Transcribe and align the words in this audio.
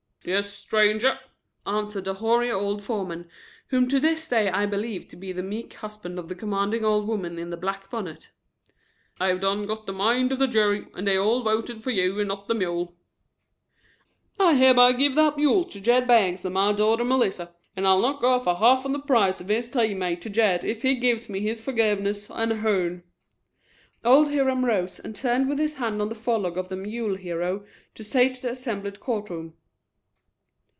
"Yes, 0.23 0.51
stranger," 0.53 1.19
answered 1.65 2.03
the 2.03 2.13
hoary 2.13 2.51
old 2.51 2.83
foreman, 2.83 3.27
whom 3.69 3.87
to 3.87 3.99
this 3.99 4.27
day 4.27 4.49
I 4.51 4.67
believe 4.67 5.07
to 5.07 5.15
be 5.15 5.31
the 5.31 5.41
meek 5.41 5.73
husband 5.73 6.19
of 6.19 6.29
the 6.29 6.35
commanding 6.35 6.85
old 6.85 7.07
woman 7.07 7.39
in 7.39 7.49
the 7.49 7.57
black 7.57 7.89
bonnet. 7.89 8.29
"I 9.19 9.29
have 9.29 9.39
done 9.39 9.65
got 9.65 9.87
the 9.87 9.93
mind 9.93 10.31
of 10.31 10.37
the 10.37 10.45
jury 10.45 10.85
and 10.93 11.07
they 11.07 11.17
all 11.17 11.41
voted 11.41 11.81
fer 11.83 11.89
you 11.89 12.19
and 12.19 12.27
not 12.27 12.47
the 12.47 12.53
mule." 12.53 12.95
"I 14.39 14.53
hereby 14.53 14.91
gives 14.91 15.15
that 15.15 15.37
mule 15.37 15.65
to 15.65 15.81
Jed 15.81 16.07
Bangs 16.07 16.45
and 16.45 16.53
my 16.53 16.71
daughter, 16.71 17.03
Melissa, 17.03 17.55
and 17.75 17.87
I'll 17.87 17.99
knock 17.99 18.21
off 18.23 18.45
a 18.45 18.57
half 18.57 18.85
on 18.85 18.91
the 18.91 18.99
price 18.99 19.41
of 19.41 19.47
his 19.47 19.71
teammate 19.71 20.21
to 20.21 20.29
Jed 20.29 20.63
if 20.63 20.83
he 20.83 20.93
gives 20.99 21.29
me 21.29 21.39
his 21.39 21.65
fergiveness 21.65 22.29
and 22.29 22.53
hern," 22.61 23.01
old 24.05 24.29
Hiram 24.29 24.65
rose 24.65 24.99
and 24.99 25.15
turned 25.15 25.49
with 25.49 25.57
his 25.57 25.77
hand 25.77 25.99
on 25.99 26.09
the 26.09 26.13
forelock 26.15 26.57
of 26.57 26.69
the 26.69 26.75
mule 26.75 27.15
hero 27.15 27.65
to 27.95 28.03
say 28.03 28.29
to 28.31 28.39
the 28.39 28.51
assembled 28.51 28.99
court 28.99 29.31
room. 29.31 29.55